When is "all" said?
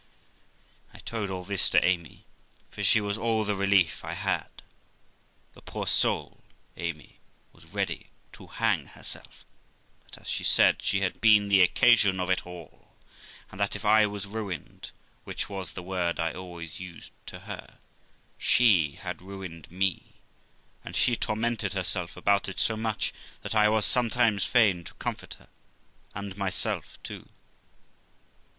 1.29-1.43, 3.19-3.45, 12.47-12.95